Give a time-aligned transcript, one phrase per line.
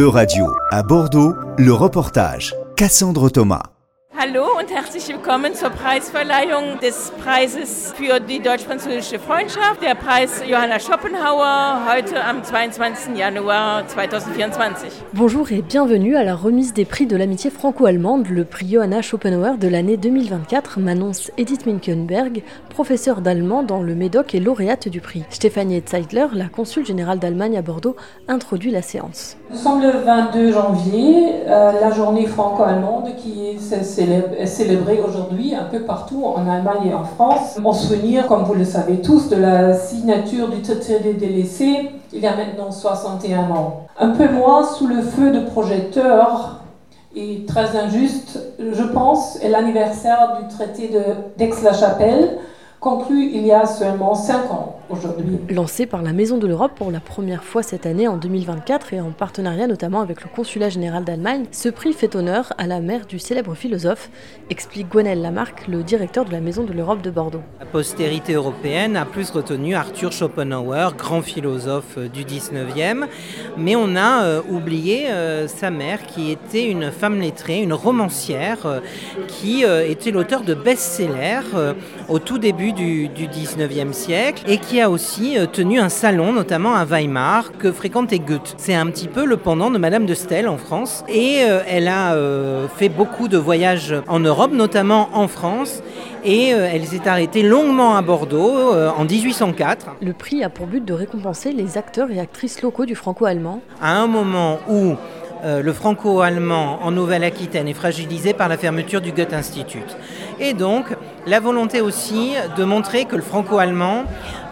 [0.00, 3.79] E-Radio à Bordeaux, le reportage Cassandre Thomas.
[4.22, 10.78] Hallo und herzlich willkommen zur Preisverleihung des Preises für die deutsch-französische Freundschaft, der Preis Johanna
[10.78, 13.16] Schopenhauer, heute am 22.
[13.16, 14.90] Januar 2024.
[15.14, 18.28] Bonjour et bienvenue à la remise des prix de l'amitié franco-allemande.
[18.28, 24.34] Le prix Johanna Schopenhauer de l'année 2024 m'annonce Edith Minkenberg, professeure d'allemand dans le Médoc
[24.34, 25.24] et lauréate du prix.
[25.30, 27.96] Stéphanie Zeitler, la consul générale d'Allemagne à Bordeaux,
[28.28, 29.38] introduit la séance.
[29.50, 33.58] Nous sommes le 22 janvier, euh, la journée franco-allemande qui est
[34.46, 37.58] célébrée aujourd'hui un peu partout en Allemagne et en France.
[37.62, 42.20] En souvenir, comme vous le savez tous, de la signature du traité des délaissés il
[42.20, 43.86] y a maintenant 61 ans.
[43.98, 46.60] Un peu moins sous le feu de projecteurs
[47.14, 50.90] et très injuste, je pense, est l'anniversaire du traité
[51.36, 52.38] d'Aix-la-Chapelle
[52.80, 55.38] conclu il y a seulement 5 ans aujourd'hui.
[55.50, 59.00] Lancé par la Maison de l'Europe pour la première fois cette année en 2024 et
[59.00, 63.04] en partenariat notamment avec le Consulat général d'Allemagne, ce prix fait honneur à la mère
[63.06, 64.10] du célèbre philosophe,
[64.48, 67.42] explique Gwenel Lamarck, le directeur de la Maison de l'Europe de Bordeaux.
[67.60, 73.06] La postérité européenne a plus retenu Arthur Schopenhauer, grand philosophe euh, du 19e,
[73.58, 78.80] mais on a euh, oublié euh, sa mère qui était une femme lettrée, une romancière,
[79.28, 81.74] qui était l'auteur de best-sellers
[82.08, 86.74] au tout début du, 19e siècle et qui a aussi euh, tenu un salon, notamment
[86.74, 88.54] à Weimar, que fréquentait Goethe.
[88.56, 91.04] C'est un petit peu le pendant de Madame de Stel en France.
[91.08, 95.82] Et euh, elle a euh, fait beaucoup de voyages en Europe, notamment en France.
[96.22, 99.96] Et elle s'est arrêtée longuement à Bordeaux en 1804.
[100.02, 103.62] Le prix a pour but de récompenser les acteurs et actrices locaux du franco-allemand.
[103.80, 104.96] À un moment où
[105.44, 109.96] le franco-allemand en Nouvelle-Aquitaine est fragilisé par la fermeture du Goethe Institute.
[110.38, 110.86] Et donc,
[111.26, 114.04] la volonté aussi de montrer que le franco-allemand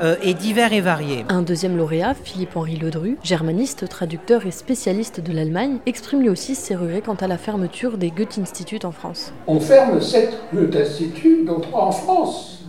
[0.02, 1.24] euh, est divers et varié.
[1.30, 6.76] Un deuxième lauréat, Philippe-Henri Ledru, germaniste, traducteur et spécialiste de l'Allemagne, exprime lui aussi ses
[6.76, 9.32] regrets quant à la fermeture des Goethe-Instituts en France.
[9.46, 12.64] On ferme sept Goethe-Instituts, dont trois en France,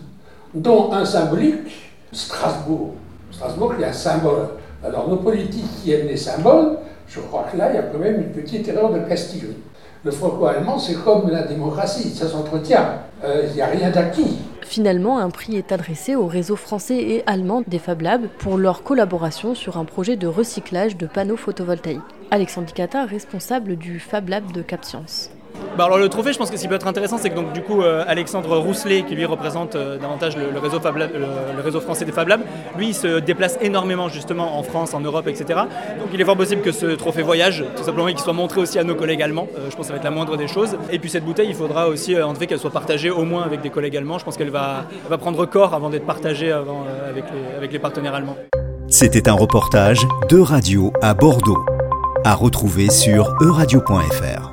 [0.53, 2.93] dont un symbolique, Strasbourg.
[3.31, 4.47] Strasbourg, il y a un symbole.
[4.83, 6.77] Alors nos politiques qui aiment les symboles,
[7.09, 9.43] je crois que là, il y a quand même une petite erreur de casting.
[10.03, 12.99] Le franco-allemand, c'est comme la démocratie, ça s'entretient.
[13.21, 14.37] Il euh, n'y a rien d'acquis.
[14.61, 18.83] Finalement, un prix est adressé au réseau français et allemand des Fab Labs pour leur
[18.83, 21.99] collaboration sur un projet de recyclage de panneaux photovoltaïques.
[22.31, 25.31] Alexandre Dicata, responsable du Fab Lab de CapScience.
[25.79, 27.53] Bah, alors le trophée, je pense que ce qui peut être intéressant, c'est que donc
[27.53, 32.27] du coup euh, Alexandre Rousselet, qui lui représente euh, davantage le, réseau français des Fab
[32.27, 32.41] Labs,
[32.77, 35.61] lui il se déplace énormément justement en France, en Europe, etc.
[35.99, 38.77] Donc il est fort possible que ce trophée voyage, tout simplement, qu'il soit montré aussi
[38.77, 39.47] à nos collègues allemands.
[39.57, 40.75] Euh, je pense que ça va être la moindre des choses.
[40.91, 43.69] Et puis cette bouteille, il faudra aussi en qu'elle soit partagée au moins avec des
[43.69, 44.17] collègues allemands.
[44.17, 44.85] Je pense qu'elle va,
[45.17, 48.37] prendre corps avant d'être partagée avec, les, avec les partenaires allemands.
[48.89, 51.63] C'était un reportage de radio à Bordeaux,
[52.25, 54.48] à retrouver sur euradio.fr.